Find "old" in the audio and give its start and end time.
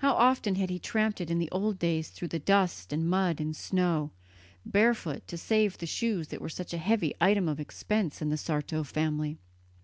1.52-1.78